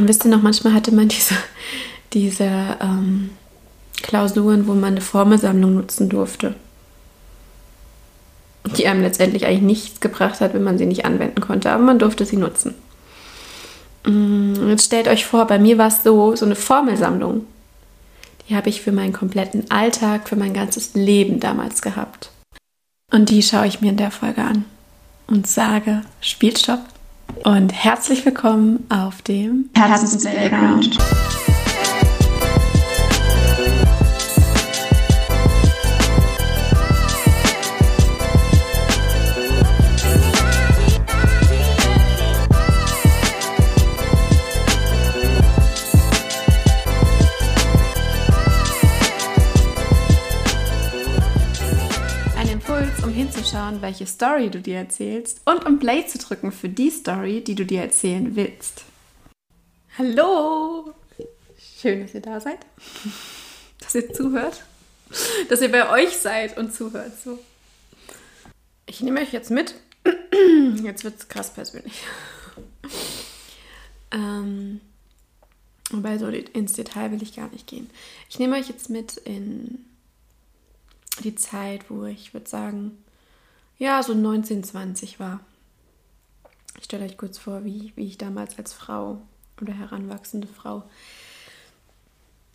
[0.00, 1.34] Und wisst ihr noch, manchmal hatte man diese,
[2.14, 2.44] diese
[2.80, 3.30] ähm,
[4.02, 6.54] Klausuren, wo man eine Formelsammlung nutzen durfte.
[8.78, 11.98] Die einem letztendlich eigentlich nichts gebracht hat, wenn man sie nicht anwenden konnte, aber man
[11.98, 12.74] durfte sie nutzen.
[14.06, 17.44] Mm, jetzt stellt euch vor, bei mir war es so, so eine Formelsammlung.
[18.48, 22.30] Die habe ich für meinen kompletten Alltag, für mein ganzes Leben damals gehabt.
[23.12, 24.64] Und die schaue ich mir in der Folge an
[25.26, 26.80] und sage, Spielstopp
[27.44, 30.24] und herzlich willkommen auf dem Herzens
[53.60, 57.54] Hinzuschauen, welche Story du dir erzählst und um Play zu drücken für die Story, die
[57.54, 58.84] du dir erzählen willst.
[59.98, 60.94] Hallo!
[61.80, 62.58] Schön, dass ihr da seid,
[63.80, 64.64] dass ihr zuhört,
[65.48, 67.12] dass ihr bei euch seid und zuhört.
[67.22, 67.38] So.
[68.86, 69.74] Ich nehme euch jetzt mit.
[70.82, 72.02] Jetzt wird es krass persönlich.
[74.12, 74.80] Ähm,
[75.92, 77.88] wobei so ins Detail will ich gar nicht gehen.
[78.28, 79.84] Ich nehme euch jetzt mit in
[81.22, 82.98] die Zeit, wo ich würde sagen,
[83.80, 85.40] ja, so 19, 20 war.
[86.78, 89.22] Ich stelle euch kurz vor, wie, wie ich damals als Frau
[89.60, 90.82] oder heranwachsende Frau,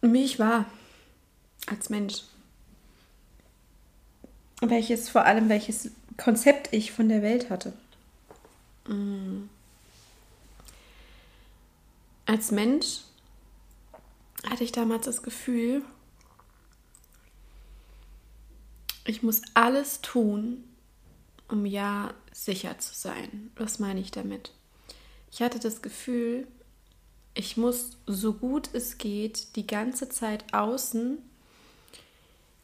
[0.02, 0.66] wie ich war
[1.66, 2.22] als Mensch.
[4.62, 7.74] Welches, vor allem welches Konzept ich von der Welt hatte.
[8.88, 9.50] Mm.
[12.28, 13.02] Als Mensch
[14.48, 15.82] hatte ich damals das Gefühl,
[19.06, 20.64] ich muss alles tun,
[21.48, 23.52] um ja sicher zu sein.
[23.56, 24.52] Was meine ich damit?
[25.32, 26.48] Ich hatte das Gefühl,
[27.34, 31.18] ich muss so gut es geht die ganze Zeit außen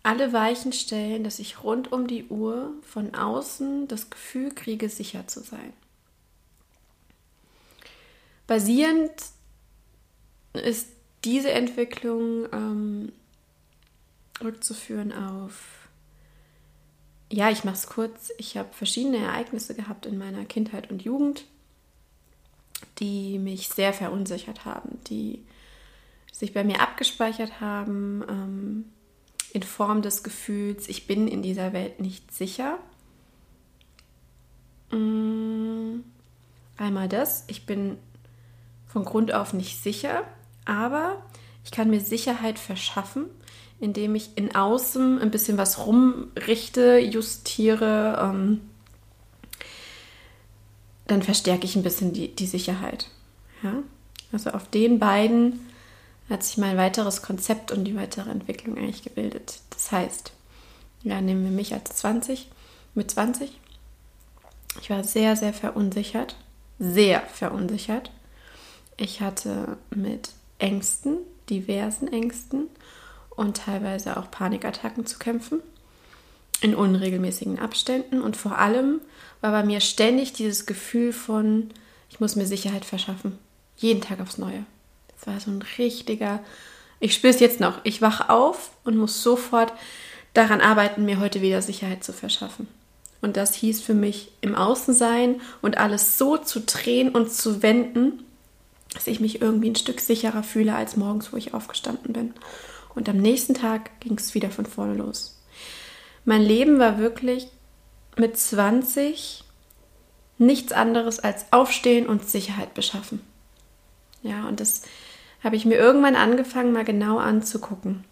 [0.04, 5.28] alle Weichen stellen, dass ich rund um die Uhr von außen das Gefühl kriege, sicher
[5.28, 5.74] zu sein.
[8.48, 9.12] Basierend
[10.54, 10.88] ist
[11.24, 13.12] diese Entwicklung ähm,
[14.44, 15.81] rückzuführen auf
[17.32, 18.32] ja, ich mache es kurz.
[18.38, 21.46] Ich habe verschiedene Ereignisse gehabt in meiner Kindheit und Jugend,
[23.00, 25.44] die mich sehr verunsichert haben, die
[26.32, 28.86] sich bei mir abgespeichert haben ähm,
[29.54, 32.80] in Form des Gefühls, ich bin in dieser Welt nicht sicher.
[34.92, 36.00] Mm,
[36.78, 37.98] einmal das, ich bin
[38.88, 40.24] von Grund auf nicht sicher,
[40.66, 41.22] aber
[41.64, 43.26] ich kann mir Sicherheit verschaffen,
[43.82, 48.62] indem ich in Außen ein bisschen was rumrichte, justiere, ähm,
[51.08, 53.08] dann verstärke ich ein bisschen die, die Sicherheit.
[53.64, 53.84] Ja?
[54.32, 55.60] Also auf den beiden
[56.30, 59.60] hat sich mein weiteres Konzept und die weitere Entwicklung eigentlich gebildet.
[59.72, 60.32] Das heißt,
[61.04, 62.50] ja, nehmen wir mich als 20,
[62.94, 63.60] mit 20.
[64.80, 66.38] Ich war sehr, sehr verunsichert,
[66.78, 68.12] sehr verunsichert.
[68.96, 71.18] Ich hatte mit Ängsten,
[71.50, 72.68] diversen Ängsten
[73.32, 75.62] und teilweise auch Panikattacken zu kämpfen
[76.62, 79.02] in unregelmäßigen Abständen und vor allem
[79.42, 81.72] war bei mir ständig dieses Gefühl von,
[82.10, 83.38] ich muss mir Sicherheit verschaffen.
[83.78, 84.64] Jeden Tag aufs Neue.
[85.18, 86.40] Das war so ein richtiger,
[87.00, 89.74] ich spüre es jetzt noch, ich wache auf und muss sofort
[90.34, 92.68] daran arbeiten, mir heute wieder Sicherheit zu verschaffen.
[93.22, 98.24] Und das hieß für mich im Außensein und alles so zu drehen und zu wenden,
[98.94, 102.34] dass ich mich irgendwie ein Stück sicherer fühle als morgens, wo ich aufgestanden bin.
[102.96, 105.42] Und am nächsten Tag ging es wieder von vorne los.
[106.26, 107.48] Mein Leben war wirklich
[108.18, 109.44] mit 20
[110.38, 113.22] nichts anderes als aufstehen und Sicherheit beschaffen.
[114.24, 114.84] Ja, und das
[115.44, 118.04] habe ich mir irgendwann angefangen, mal genau anzugucken.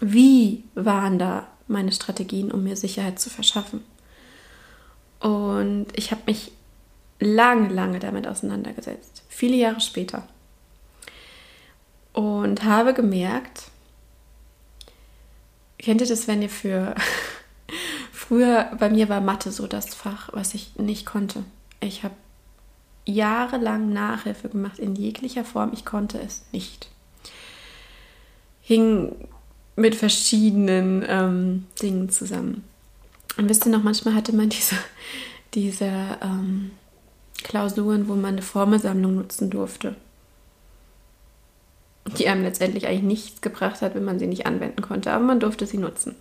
[0.00, 3.84] Wie waren da meine Strategien, um mir Sicherheit zu verschaffen?
[5.20, 6.52] Und ich habe mich
[7.20, 10.26] lange, lange damit auseinandergesetzt, viele Jahre später.
[12.12, 13.70] Und habe gemerkt,
[15.82, 16.94] Kennt ihr das, wenn ihr für...
[18.12, 21.44] Früher, bei mir war Mathe so das Fach, was ich nicht konnte.
[21.80, 22.14] Ich habe
[23.04, 25.72] jahrelang Nachhilfe gemacht in jeglicher Form.
[25.74, 26.88] Ich konnte es nicht.
[28.62, 29.28] Hing
[29.74, 32.64] mit verschiedenen ähm, Dingen zusammen.
[33.36, 34.76] Und wisst ihr noch, manchmal hatte man diese,
[35.54, 35.90] diese
[36.22, 36.70] ähm,
[37.42, 39.96] Klausuren, wo man eine Formelsammlung nutzen durfte
[42.04, 45.40] die einem letztendlich eigentlich nichts gebracht hat, wenn man sie nicht anwenden konnte, aber man
[45.40, 46.16] durfte sie nutzen.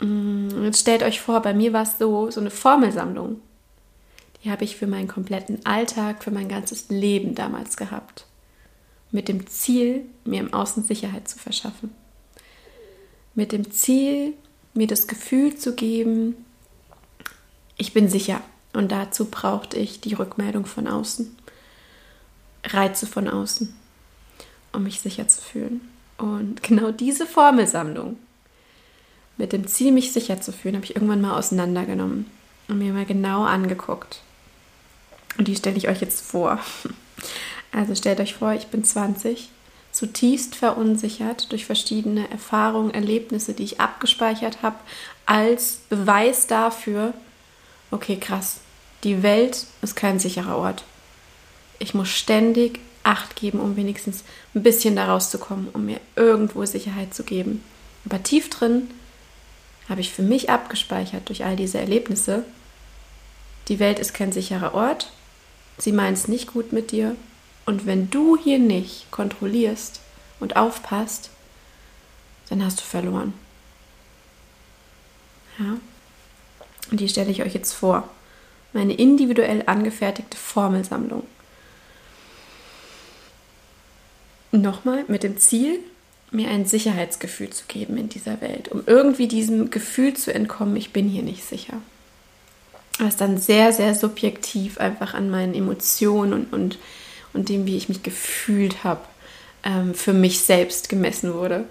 [0.00, 3.40] Mm, jetzt stellt euch vor, bei mir war es so, so eine Formelsammlung.
[4.44, 8.26] die habe ich für meinen kompletten Alltag, für mein ganzes Leben damals gehabt.
[9.10, 11.90] Mit dem Ziel, mir im Außen Sicherheit zu verschaffen.
[13.34, 14.34] Mit dem Ziel,
[14.74, 16.36] mir das Gefühl zu geben,
[17.76, 18.40] ich bin sicher.
[18.72, 21.34] Und dazu brauchte ich die Rückmeldung von außen,
[22.64, 23.74] Reize von außen,
[24.76, 25.80] um mich sicher zu fühlen.
[26.18, 28.18] Und genau diese Formelsammlung
[29.36, 32.30] mit dem Ziel, mich sicher zu fühlen, habe ich irgendwann mal auseinandergenommen
[32.68, 34.20] und mir mal genau angeguckt.
[35.38, 36.60] Und die stelle ich euch jetzt vor.
[37.72, 39.50] Also stellt euch vor, ich bin 20,
[39.92, 44.76] zutiefst verunsichert durch verschiedene Erfahrungen, Erlebnisse, die ich abgespeichert habe,
[45.26, 47.12] als Beweis dafür,
[47.90, 48.60] okay, krass,
[49.04, 50.84] die Welt ist kein sicherer Ort.
[51.78, 54.24] Ich muss ständig Acht geben, um wenigstens
[54.54, 57.62] ein bisschen da rauszukommen, um mir irgendwo Sicherheit zu geben.
[58.04, 58.90] Aber tief drin
[59.88, 62.44] habe ich für mich abgespeichert durch all diese Erlebnisse,
[63.68, 65.12] die Welt ist kein sicherer Ort,
[65.78, 67.16] sie meint es nicht gut mit dir
[67.64, 70.00] und wenn du hier nicht kontrollierst
[70.40, 71.30] und aufpasst,
[72.48, 73.34] dann hast du verloren.
[75.58, 75.78] Ja?
[76.90, 78.08] Und die stelle ich euch jetzt vor.
[78.72, 81.24] Meine individuell angefertigte Formelsammlung.
[84.52, 85.78] Nochmal mit dem Ziel,
[86.30, 90.92] mir ein Sicherheitsgefühl zu geben in dieser Welt, um irgendwie diesem Gefühl zu entkommen, ich
[90.92, 91.74] bin hier nicht sicher.
[92.98, 96.78] Was dann sehr, sehr subjektiv einfach an meinen Emotionen und, und,
[97.32, 99.02] und dem, wie ich mich gefühlt habe,
[99.62, 101.64] ähm, für mich selbst gemessen wurde.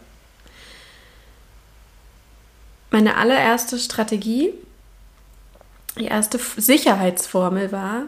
[2.91, 4.53] Meine allererste Strategie
[5.97, 8.03] die erste Sicherheitsformel war,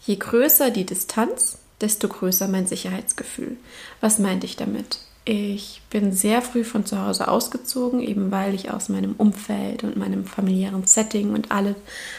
[0.00, 3.56] je größer die Distanz, desto größer mein Sicherheitsgefühl.
[4.00, 4.98] Was meinte ich damit?
[5.24, 9.96] Ich bin sehr früh von zu Hause ausgezogen, eben weil ich aus meinem Umfeld und
[9.96, 11.74] meinem familiären Setting und alle,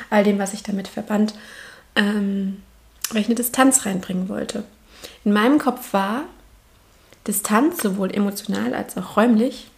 [0.09, 1.33] all dem, was ich damit verband,
[1.95, 2.61] ähm,
[3.13, 4.65] eine Distanz reinbringen wollte.
[5.23, 6.25] In meinem Kopf war
[7.27, 9.69] Distanz, sowohl emotional als auch räumlich,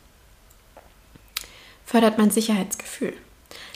[1.85, 3.13] fördert mein Sicherheitsgefühl.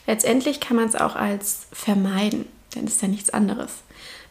[0.06, 2.46] Letztendlich kann man es auch als vermeiden,
[2.76, 3.72] denn es ist ja nichts anderes.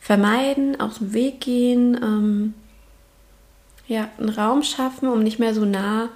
[0.02, 2.54] Vermeiden, aus dem Weg gehen, ähm,
[3.86, 6.08] ja, einen Raum schaffen, um nicht mehr so nah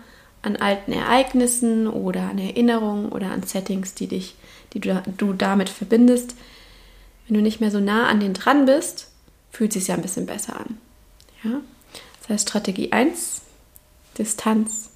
[0.43, 4.35] an alten Ereignissen oder an Erinnerungen oder an Settings, die dich,
[4.73, 6.35] die du, du damit verbindest.
[7.29, 9.13] Wenn du nicht mehr so nah an den dran bist,
[9.53, 10.79] fühlt es sich ja ein bisschen besser an.
[11.45, 11.61] Ja?
[12.23, 13.43] Das heißt Strategie 1,
[14.19, 14.91] Distanz.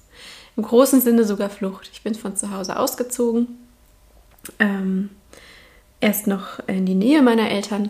[0.57, 1.89] Im großen Sinne sogar Flucht.
[1.93, 3.57] Ich bin von zu Hause ausgezogen,
[4.59, 5.11] ähm,
[6.01, 7.89] erst noch in die Nähe meiner Eltern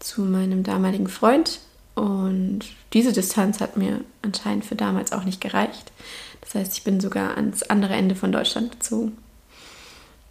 [0.00, 1.60] zu meinem damaligen Freund.
[1.94, 2.60] Und
[2.92, 5.92] diese Distanz hat mir anscheinend für damals auch nicht gereicht.
[6.40, 9.16] Das heißt, ich bin sogar ans andere Ende von Deutschland gezogen.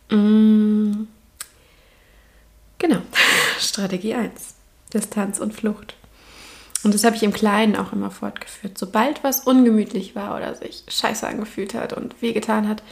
[0.09, 1.07] Mm.
[2.79, 3.01] Genau,
[3.59, 4.55] Strategie 1.
[4.93, 5.95] Distanz und Flucht.
[6.83, 8.77] Und das habe ich im Kleinen auch immer fortgeführt.
[8.77, 12.83] Sobald was ungemütlich war oder sich scheiße angefühlt hat und wehgetan hat,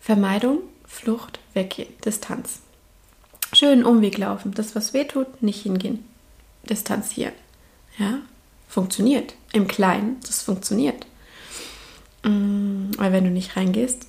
[0.00, 2.60] Vermeidung Flucht, weggehen, Distanz.
[3.56, 6.04] Schön Umweg laufen, das, was weh tut, nicht hingehen.
[6.68, 7.32] Distanzieren.
[7.96, 8.18] Ja,
[8.68, 9.32] funktioniert.
[9.54, 11.06] Im Kleinen, das funktioniert.
[12.22, 14.08] Mm, weil wenn du nicht reingehst,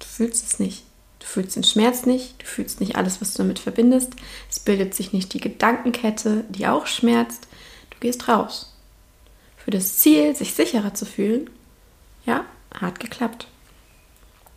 [0.00, 0.82] du fühlst es nicht.
[1.20, 4.14] Du fühlst den Schmerz nicht, du fühlst nicht alles, was du damit verbindest.
[4.50, 7.46] Es bildet sich nicht die Gedankenkette, die auch schmerzt.
[7.90, 8.74] Du gehst raus.
[9.58, 11.48] Für das Ziel, sich sicherer zu fühlen,
[12.26, 13.46] ja, hat geklappt.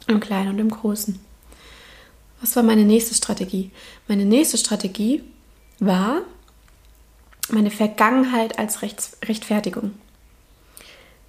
[0.07, 1.19] Im Kleinen und im Großen.
[2.41, 3.69] Was war meine nächste Strategie?
[4.07, 5.23] Meine nächste Strategie
[5.79, 6.21] war
[7.49, 9.91] meine Vergangenheit als Rechts Rechtfertigung.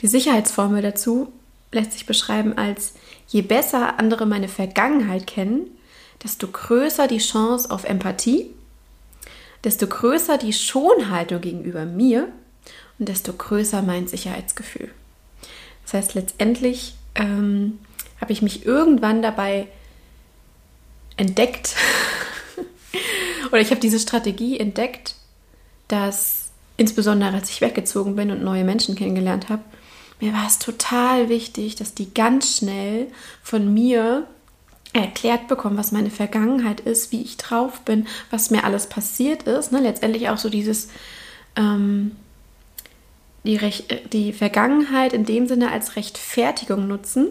[0.01, 1.33] Die Sicherheitsformel dazu
[1.71, 2.95] lässt sich beschreiben als
[3.29, 5.71] je besser andere meine Vergangenheit kennen,
[6.25, 8.51] desto größer die Chance auf Empathie,
[9.65, 12.29] desto größer die Schonhaltung gegenüber mir
[12.99, 14.91] und desto größer mein Sicherheitsgefühl.
[15.85, 17.79] Das heißt, letztendlich ähm,
[18.21, 19.69] habe ich mich irgendwann dabei
[21.17, 21.75] entdeckt,
[23.51, 25.15] oder ich habe diese Strategie entdeckt,
[25.89, 29.63] dass insbesondere als ich weggezogen bin und neue Menschen kennengelernt habe,
[30.21, 33.09] mir war es total wichtig, dass die ganz schnell
[33.43, 34.27] von mir
[34.93, 39.73] erklärt bekommen, was meine Vergangenheit ist, wie ich drauf bin, was mir alles passiert ist.
[39.73, 39.81] Ne?
[39.81, 40.89] Letztendlich auch so dieses
[41.57, 42.13] ähm,
[43.45, 47.29] die, Rech die Vergangenheit in dem Sinne als Rechtfertigung nutzen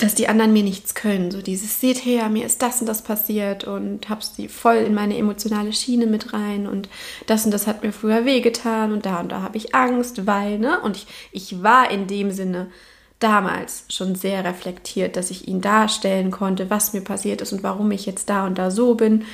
[0.00, 1.30] dass die anderen mir nichts können.
[1.30, 4.94] So dieses, seht her, mir ist das und das passiert und hab sie voll in
[4.94, 6.88] meine emotionale Schiene mit rein und
[7.26, 10.58] das und das hat mir früher wehgetan und da und da habe ich Angst, weil,
[10.58, 10.80] ne?
[10.80, 12.70] Und ich, ich war in dem Sinne
[13.18, 17.90] damals schon sehr reflektiert, dass ich ihn darstellen konnte, was mir passiert ist und warum
[17.90, 19.24] ich jetzt da und da so bin.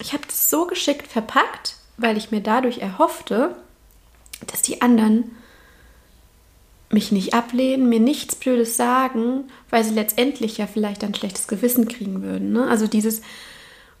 [0.00, 3.54] ich habe das so geschickt verpackt, weil ich mir dadurch erhoffte,
[4.48, 5.30] dass die anderen
[6.90, 11.88] mich nicht ablehnen, mir nichts Blödes sagen, weil sie letztendlich ja vielleicht ein schlechtes Gewissen
[11.88, 12.52] kriegen würden.
[12.52, 12.68] Ne?
[12.68, 13.22] Also dieses,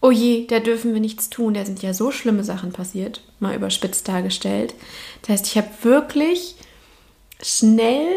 [0.00, 3.54] oh je, da dürfen wir nichts tun, da sind ja so schlimme Sachen passiert, mal
[3.54, 4.74] überspitzt dargestellt.
[5.22, 6.56] Das heißt, ich habe wirklich
[7.42, 8.14] schnell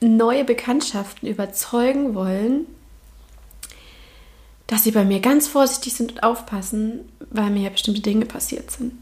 [0.00, 2.66] neue Bekanntschaften überzeugen wollen,
[4.66, 8.70] dass sie bei mir ganz vorsichtig sind und aufpassen, weil mir ja bestimmte Dinge passiert
[8.70, 8.92] sind.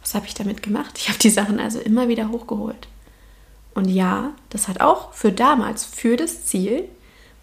[0.00, 0.96] Was habe ich damit gemacht?
[0.96, 2.86] Ich habe die Sachen also immer wieder hochgeholt.
[3.78, 6.88] Und ja, das hat auch für damals, für das Ziel,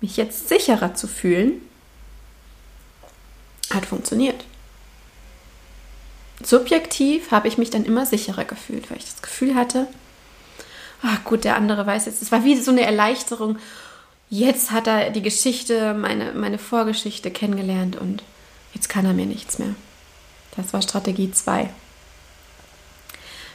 [0.01, 1.61] mich jetzt sicherer zu fühlen,
[3.73, 4.43] hat funktioniert.
[6.43, 9.87] Subjektiv habe ich mich dann immer sicherer gefühlt, weil ich das Gefühl hatte,
[11.01, 13.57] ach gut, der andere weiß jetzt, es war wie so eine Erleichterung,
[14.29, 18.23] jetzt hat er die Geschichte, meine, meine Vorgeschichte kennengelernt und
[18.73, 19.73] jetzt kann er mir nichts mehr.
[20.57, 21.69] Das war Strategie 2.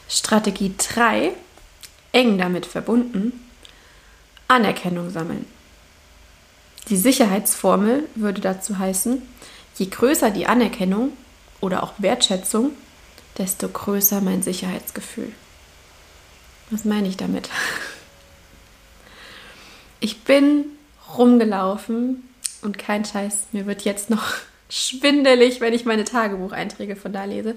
[0.09, 1.33] Strategie 3,
[2.11, 3.33] eng damit verbunden,
[4.47, 5.45] Anerkennung sammeln.
[6.89, 9.21] Die Sicherheitsformel würde dazu heißen,
[9.77, 11.11] je größer die Anerkennung
[11.61, 12.71] oder auch Wertschätzung,
[13.37, 15.31] desto größer mein Sicherheitsgefühl.
[16.69, 17.49] Was meine ich damit?
[20.03, 20.65] Ich bin
[21.15, 22.27] rumgelaufen
[22.63, 24.33] und kein Scheiß, mir wird jetzt noch
[24.69, 27.55] schwindelig, wenn ich meine Tagebucheinträge von da lese.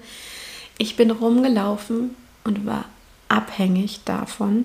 [0.76, 2.84] Ich bin rumgelaufen und war
[3.28, 4.64] abhängig davon,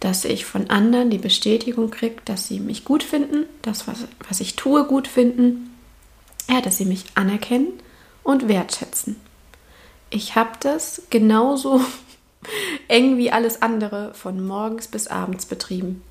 [0.00, 4.40] dass ich von anderen die Bestätigung kriege, dass sie mich gut finden, das, was, was
[4.40, 5.74] ich tue, gut finden,
[6.48, 7.72] ja, dass sie mich anerkennen
[8.22, 9.16] und wertschätzen.
[10.10, 11.80] Ich habe das genauso
[12.88, 16.02] eng wie alles andere von morgens bis abends betrieben.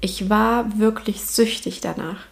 [0.00, 2.26] Ich war wirklich süchtig danach.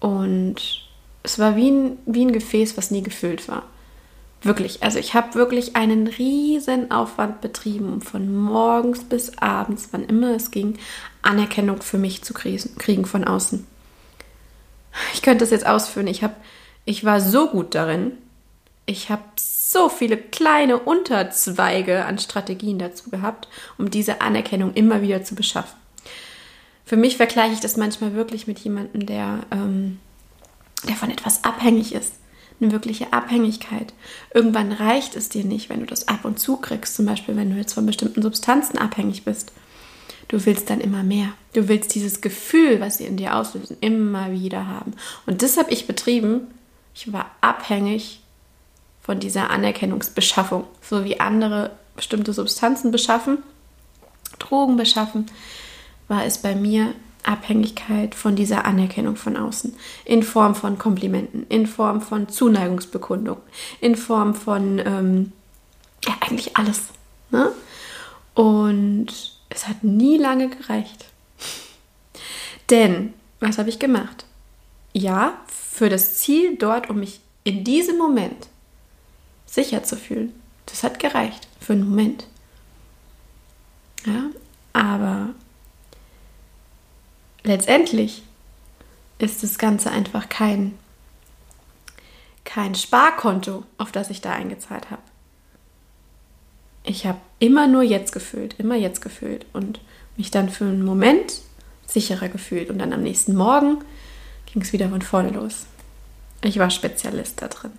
[0.00, 0.86] Und
[1.22, 3.64] es war wie ein, wie ein Gefäß, was nie gefüllt war.
[4.42, 10.04] Wirklich, also ich habe wirklich einen riesen Aufwand betrieben, um von morgens bis abends, wann
[10.04, 10.78] immer es ging,
[11.22, 13.66] Anerkennung für mich zu kriegen von außen.
[15.14, 16.06] Ich könnte das jetzt ausführen.
[16.06, 16.36] Ich, hab,
[16.84, 18.12] ich war so gut darin.
[18.86, 25.24] Ich habe so viele kleine Unterzweige an Strategien dazu gehabt, um diese Anerkennung immer wieder
[25.24, 25.76] zu beschaffen.
[26.84, 29.98] Für mich vergleiche ich das manchmal wirklich mit jemandem, der, ähm,
[30.88, 32.14] der von etwas abhängig ist.
[32.60, 33.92] Eine wirkliche Abhängigkeit.
[34.32, 37.50] Irgendwann reicht es dir nicht, wenn du das ab und zu kriegst, zum Beispiel wenn
[37.50, 39.52] du jetzt von bestimmten Substanzen abhängig bist.
[40.28, 41.28] Du willst dann immer mehr.
[41.52, 44.94] Du willst dieses Gefühl, was sie in dir auslösen, immer wieder haben.
[45.26, 46.48] Und das habe ich betrieben.
[46.94, 48.20] Ich war abhängig
[49.02, 53.38] von dieser Anerkennungsbeschaffung, so wie andere bestimmte Substanzen beschaffen,
[54.38, 55.26] Drogen beschaffen,
[56.08, 56.94] war es bei mir
[57.26, 63.38] Abhängigkeit von dieser Anerkennung von außen, in Form von Komplimenten, in Form von Zuneigungsbekundung,
[63.80, 65.32] in Form von ähm,
[66.04, 66.82] ja eigentlich alles.
[67.30, 67.52] Ne?
[68.34, 69.06] Und
[69.48, 71.06] es hat nie lange gereicht.
[72.70, 74.24] Denn was habe ich gemacht?
[74.92, 78.48] Ja, für das Ziel dort, um mich in diesem Moment
[79.44, 80.32] sicher zu fühlen.
[80.66, 82.26] Das hat gereicht für einen Moment.
[84.04, 84.30] Ja,
[84.72, 85.30] aber
[87.46, 88.22] letztendlich
[89.18, 90.76] ist das Ganze einfach kein,
[92.44, 95.02] kein Sparkonto, auf das ich da eingezahlt habe.
[96.84, 99.80] Ich habe immer nur jetzt gefühlt, immer jetzt gefühlt und
[100.16, 101.40] mich dann für einen Moment
[101.86, 102.70] sicherer gefühlt.
[102.70, 103.78] Und dann am nächsten Morgen
[104.52, 105.66] ging es wieder von vorne los.
[106.42, 107.72] Ich war Spezialist da drin.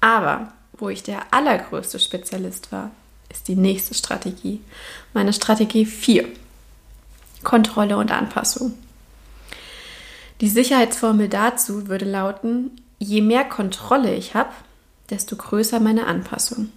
[0.00, 2.90] Aber wo ich der allergrößte Spezialist war,
[3.30, 4.60] ist die nächste Strategie.
[5.12, 6.26] Meine Strategie 4.
[7.42, 8.74] Kontrolle und Anpassung.
[10.40, 14.50] Die Sicherheitsformel dazu würde lauten, je mehr Kontrolle ich habe,
[15.10, 16.70] desto größer meine Anpassung,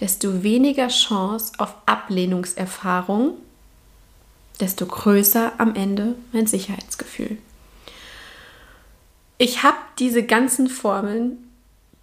[0.00, 3.34] desto weniger Chance auf Ablehnungserfahrung,
[4.60, 7.38] desto größer am Ende mein Sicherheitsgefühl.
[9.36, 11.50] Ich habe diese ganzen Formeln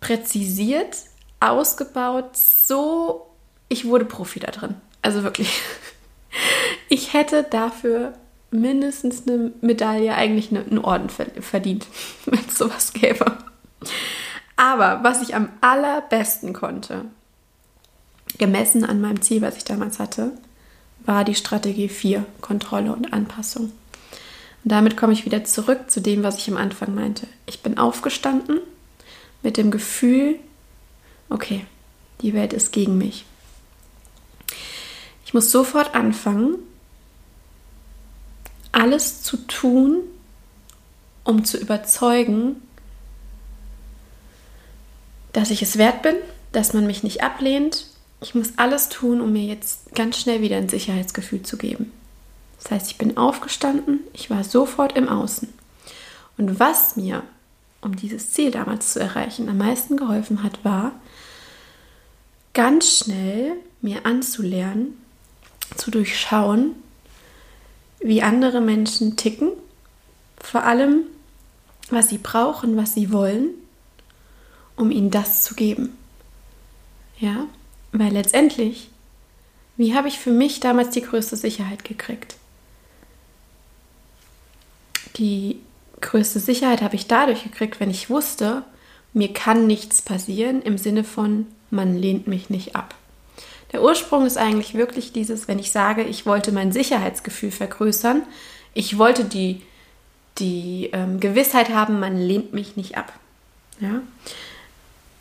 [0.02, 0.98] präzisiert
[1.40, 3.28] ausgebaut, so,
[3.70, 4.76] ich wurde Profi da drin.
[5.02, 5.62] Also wirklich.
[6.88, 8.14] Ich hätte dafür
[8.52, 11.88] mindestens eine Medaille, eigentlich einen Orden verdient,
[12.26, 13.38] wenn es sowas gäbe.
[14.58, 17.06] Aber was ich am allerbesten konnte,
[18.38, 20.32] gemessen an meinem Ziel, was ich damals hatte,
[21.06, 23.72] war die Strategie 4, Kontrolle und Anpassung.
[24.64, 27.26] Und damit komme ich wieder zurück zu dem, was ich am Anfang meinte.
[27.48, 28.60] Ich bin aufgestanden
[29.42, 30.36] mit dem Gefühl,
[31.30, 31.66] okay,
[32.22, 33.26] die Welt ist gegen mich.
[35.26, 36.56] Ich muss sofort anfangen,
[38.82, 40.00] alles zu tun,
[41.24, 42.56] um zu überzeugen,
[45.34, 46.16] dass ich es wert bin,
[46.52, 47.86] dass man mich nicht ablehnt.
[48.22, 51.92] Ich muss alles tun, um mir jetzt ganz schnell wieder ein Sicherheitsgefühl zu geben.
[52.60, 55.48] Das heißt, ich bin aufgestanden, ich war sofort im Außen.
[56.40, 57.22] Und was mir,
[57.82, 60.94] um dieses Ziel damals zu erreichen, am meisten geholfen hat, war,
[62.56, 64.98] ganz schnell mir anzulernen,
[65.78, 66.74] zu durchschauen,
[68.04, 69.52] wie andere Menschen ticken,
[70.42, 71.04] vor allem,
[71.90, 73.50] was sie brauchen, was sie wollen,
[74.76, 75.98] um ihnen das zu geben.
[77.20, 77.48] Ja,
[77.92, 78.90] weil letztendlich,
[79.78, 82.36] wie habe ich für mich damals die größte Sicherheit gekriegt?
[85.18, 85.60] Die
[86.00, 88.64] größte Sicherheit habe ich dadurch gekriegt, wenn ich wusste,
[89.14, 92.96] mir kann nichts passieren im Sinne von, man lehnt mich nicht ab.
[93.72, 98.24] Der Ursprung ist eigentlich wirklich dieses, wenn ich sage, ich wollte mein Sicherheitsgefühl vergrößern,
[98.74, 99.62] ich wollte die,
[100.40, 103.14] die ähm, Gewissheit haben, man lehnt mich nicht ab.
[103.80, 104.02] Ja?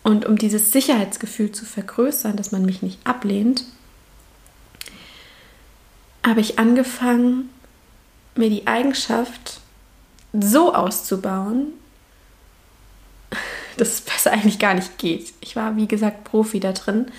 [0.02, 3.64] Und um dieses Sicherheitsgefühl zu vergrößern, dass man mich nicht ablehnt,
[6.26, 7.50] habe ich angefangen,
[8.34, 9.60] mir die Eigenschaft
[10.32, 11.72] so auszubauen,
[13.76, 15.32] dass es besser eigentlich gar nicht geht.
[15.40, 17.10] Ich war, wie gesagt, Profi da drin,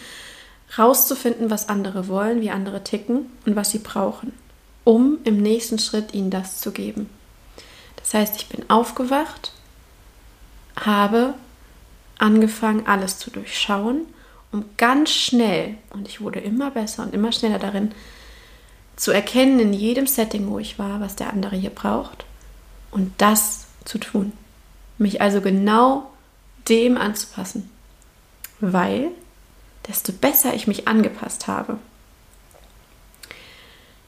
[0.78, 4.34] rauszufinden, was andere wollen, wie andere ticken und was sie brauchen,
[4.84, 7.10] um im nächsten Schritt ihnen das zu geben.
[7.98, 9.52] Das heißt, ich bin aufgewacht,
[10.76, 11.34] habe
[12.18, 14.06] angefangen, alles zu durchschauen,
[14.52, 17.94] um ganz schnell, und ich wurde immer besser und immer schneller darin,
[18.96, 22.26] zu erkennen in jedem Setting, wo ich war, was der andere hier braucht
[22.92, 24.34] und das zu tun.
[24.98, 26.12] Mich also genau
[26.70, 27.70] dem anzupassen.
[28.60, 29.10] Weil,
[29.88, 31.80] desto besser ich mich angepasst habe,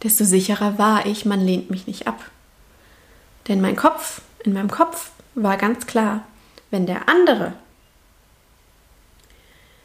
[0.03, 2.19] desto sicherer war ich, man lehnt mich nicht ab.
[3.47, 6.25] Denn mein Kopf, in meinem Kopf war ganz klar,
[6.71, 7.53] wenn der andere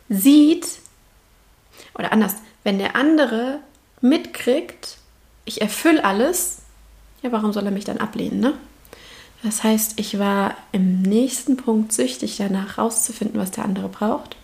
[0.08, 0.66] sieht,
[1.94, 3.60] oder anders, wenn der andere
[4.00, 4.98] mitkriegt,
[5.44, 6.58] ich erfülle alles,
[7.22, 8.54] ja, warum soll er mich dann ablehnen, ne?
[9.42, 14.36] Das heißt, ich war im nächsten Punkt süchtig danach, rauszufinden, was der andere braucht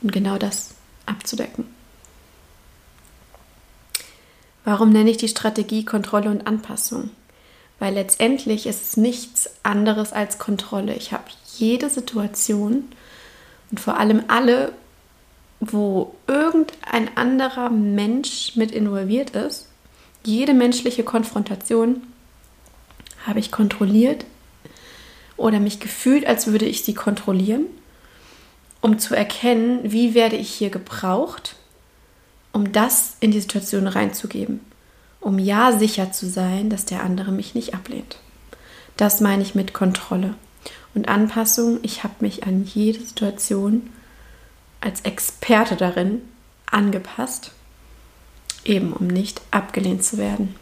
[0.00, 0.74] und genau das
[1.08, 1.66] abzudecken.
[4.64, 7.10] Warum nenne ich die Strategie Kontrolle und Anpassung?
[7.78, 10.94] Weil letztendlich ist es nichts anderes als Kontrolle.
[10.94, 11.24] Ich habe
[11.56, 12.84] jede Situation
[13.70, 14.72] und vor allem alle,
[15.60, 19.68] wo irgendein anderer Mensch mit involviert ist,
[20.24, 22.02] jede menschliche Konfrontation
[23.26, 24.24] habe ich kontrolliert
[25.36, 27.66] oder mich gefühlt, als würde ich sie kontrollieren,
[28.80, 31.56] um zu erkennen, wie werde ich hier gebraucht,
[32.52, 34.60] um das in die Situation reinzugeben,
[35.20, 38.18] um ja sicher zu sein, dass der andere mich nicht ablehnt.
[38.96, 40.34] Das meine ich mit Kontrolle.
[40.94, 43.90] Und Anpassung, ich habe mich an jede Situation
[44.80, 46.22] als Experte darin
[46.66, 47.52] angepasst,
[48.64, 50.54] eben um nicht abgelehnt zu werden.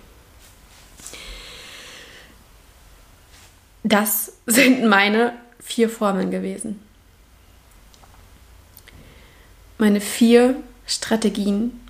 [3.82, 6.80] Das sind meine vier Formeln gewesen.
[9.78, 11.80] Meine vier Strategien,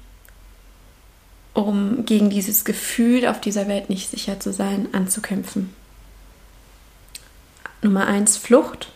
[1.55, 5.75] um gegen dieses Gefühl, auf dieser Welt nicht sicher zu sein, anzukämpfen.
[7.83, 8.91] Nummer eins Flucht.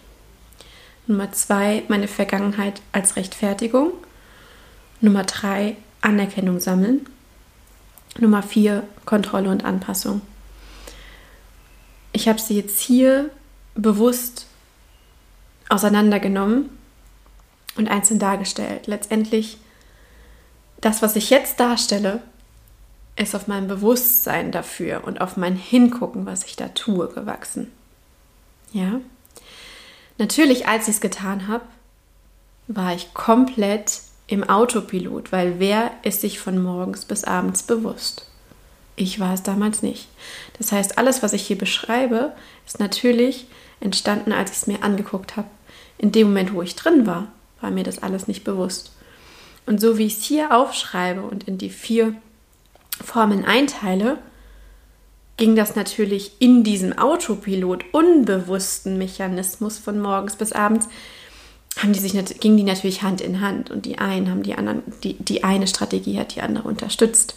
[1.07, 3.93] Nummer zwei meine Vergangenheit als Rechtfertigung.
[5.01, 7.07] Nummer drei Anerkennung sammeln.
[8.19, 10.23] Nummer vier Kontrolle und Anpassung
[12.13, 13.31] ich habe sie jetzt hier
[13.75, 14.47] bewusst
[15.69, 16.71] auseinandergenommen
[17.77, 18.87] und einzeln dargestellt.
[18.87, 19.59] Letztendlich,
[20.81, 22.23] das, was ich jetzt darstelle,
[23.17, 27.71] ist auf mein Bewusstsein dafür und auf mein Hingucken, was ich da tue, gewachsen.
[28.73, 29.01] Ja?
[30.19, 31.65] Natürlich, als ich es getan habe,
[32.67, 38.27] war ich komplett im Autopilot, weil wer ist sich von morgens bis abends bewusst?
[38.97, 40.09] Ich war es damals nicht.
[40.59, 42.33] Das heißt, alles, was ich hier beschreibe,
[42.67, 43.47] ist natürlich
[43.81, 45.49] entstanden, als ich es mir angeguckt habe.
[45.99, 47.29] In dem Moment, wo ich drin war,
[47.61, 48.93] war mir das alles nicht bewusst.
[49.67, 52.15] Und so wie ich es hier aufschreibe und in die vier
[53.03, 54.19] Formeln einteile,
[55.37, 60.89] ging das natürlich in diesem Autopilot unbewussten Mechanismus von morgens bis abends,
[61.79, 64.83] haben die sich, gingen die natürlich Hand in Hand und die einen haben die anderen,
[65.03, 67.37] die, die eine Strategie hat die andere unterstützt.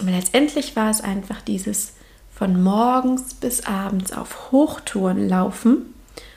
[0.00, 1.94] Aber letztendlich war es einfach dieses
[2.34, 5.94] von morgens bis abends auf Hochtouren laufen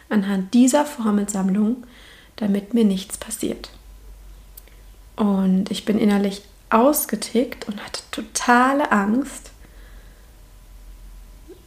[0.09, 1.83] anhand dieser Formelsammlung,
[2.41, 3.69] damit mir nichts passiert.
[5.15, 9.51] Und ich bin innerlich ausgetickt und hatte totale Angst,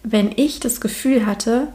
[0.03, 1.69] wenn ich das Gefühl hatte,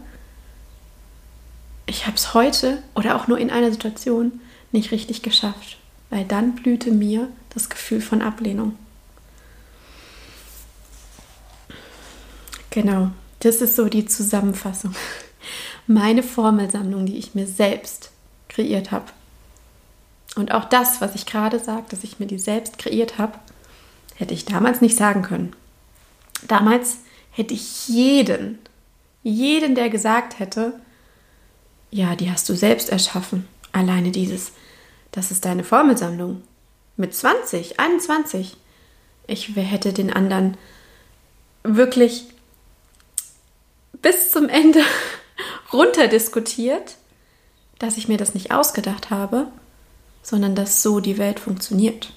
[1.86, 4.42] ich habe es heute oder auch nur in einer Situation
[4.74, 5.78] nicht richtig geschafft,
[6.10, 8.78] weil dann blühte mir das Gefühl von Ablehnung.
[12.70, 14.94] Genau, das ist so die Zusammenfassung.
[15.88, 18.12] Meine Formelsammlung, die ich mir selbst
[18.60, 19.06] kreiert habe.
[20.36, 23.40] Und auch das, was ich gerade sage, dass ich mir die selbst kreiert habe,
[24.16, 25.56] hätte ich damals nicht sagen können.
[26.48, 26.98] Damals
[27.32, 28.60] hätte ich jeden,
[29.24, 30.74] jeden, der gesagt hätte,
[31.90, 33.48] ja, die hast du selbst erschaffen.
[33.72, 34.52] Alleine dieses,
[35.12, 36.44] das ist deine Formelsammlung.
[36.98, 38.58] Mit 20, 21.
[39.26, 40.58] Ich hätte den anderen
[41.64, 42.26] wirklich
[44.02, 44.82] bis zum Ende
[45.74, 46.98] runterdiskutiert,
[47.80, 49.48] dass ich mir das nicht ausgedacht habe,
[50.22, 52.12] sondern dass so die Welt funktioniert.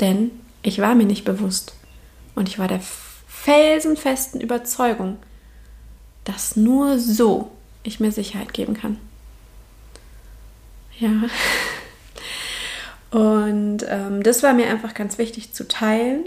[0.00, 0.30] Denn
[0.62, 1.74] ich war mir nicht bewusst
[2.34, 2.80] und ich war der
[3.26, 5.16] felsenfesten Überzeugung,
[6.24, 8.98] dass nur so ich mir Sicherheit geben kann.
[10.98, 11.10] Ja.
[13.10, 16.26] Und ähm, das war mir einfach ganz wichtig zu teilen,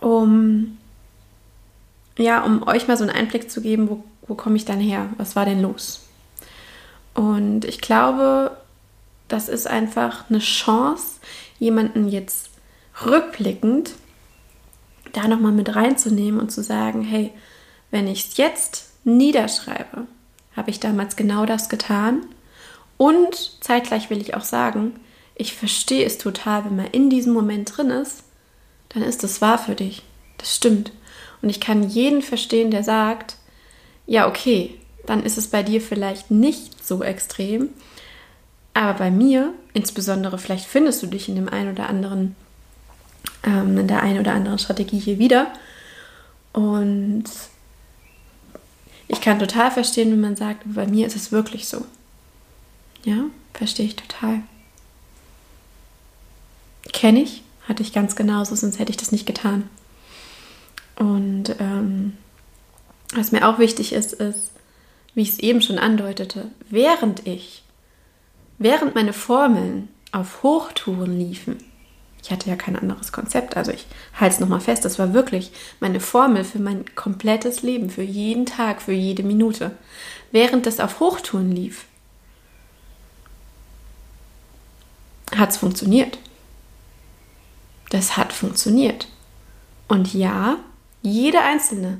[0.00, 0.78] um
[2.16, 5.08] ja, um euch mal so einen Einblick zu geben, wo, wo komme ich dann her?
[5.16, 6.07] Was war denn los?
[7.14, 8.56] Und ich glaube,
[9.28, 11.20] das ist einfach eine Chance,
[11.58, 12.50] jemanden jetzt
[13.04, 13.92] rückblickend
[15.12, 17.32] da nochmal mit reinzunehmen und zu sagen, hey,
[17.90, 20.06] wenn ich es jetzt niederschreibe,
[20.54, 22.26] habe ich damals genau das getan.
[22.96, 24.98] Und zeitgleich will ich auch sagen,
[25.34, 28.24] ich verstehe es total, wenn man in diesem Moment drin ist,
[28.90, 30.02] dann ist es wahr für dich.
[30.36, 30.92] Das stimmt.
[31.40, 33.36] Und ich kann jeden verstehen, der sagt,
[34.06, 37.70] ja, okay, dann ist es bei dir vielleicht nicht so extrem.
[38.74, 42.36] Aber bei mir, insbesondere vielleicht findest du dich in dem einen oder anderen,
[43.42, 45.46] ähm, in der einen oder anderen Strategie hier wieder.
[46.52, 47.24] Und
[49.08, 51.86] ich kann total verstehen, wenn man sagt, bei mir ist es wirklich so.
[53.04, 54.42] Ja, verstehe ich total.
[56.92, 59.70] Kenne ich, hatte ich ganz genauso, sonst hätte ich das nicht getan.
[60.96, 62.18] Und ähm,
[63.14, 64.50] was mir auch wichtig ist, ist,
[65.18, 67.64] wie ich es eben schon andeutete, während ich,
[68.58, 71.56] während meine Formeln auf Hochtouren liefen,
[72.22, 73.56] ich hatte ja kein anderes Konzept.
[73.56, 75.50] Also ich halte es nochmal fest, das war wirklich
[75.80, 79.72] meine Formel für mein komplettes Leben, für jeden Tag, für jede Minute.
[80.30, 81.86] Während das auf Hochtouren lief,
[85.34, 86.18] hat es funktioniert.
[87.90, 89.08] Das hat funktioniert.
[89.88, 90.58] Und ja,
[91.02, 91.98] jede einzelne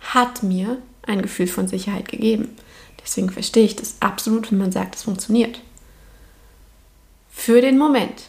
[0.00, 0.78] hat mir
[1.08, 2.56] ein Gefühl von Sicherheit gegeben.
[3.02, 5.60] Deswegen verstehe ich das absolut, wenn man sagt, es funktioniert.
[7.30, 8.24] Für den Moment.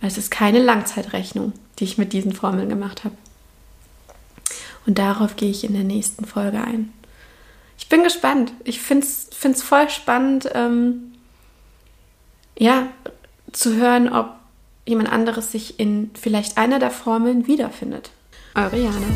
[0.00, 3.16] Es ist keine Langzeitrechnung, die ich mit diesen Formeln gemacht habe.
[4.86, 6.92] Und darauf gehe ich in der nächsten Folge ein.
[7.78, 8.52] Ich bin gespannt.
[8.64, 11.12] Ich finde es voll spannend, ähm,
[12.58, 12.88] ja,
[13.52, 14.34] zu hören, ob
[14.86, 18.10] jemand anderes sich in vielleicht einer der Formeln wiederfindet.
[18.54, 19.06] Eure Jana.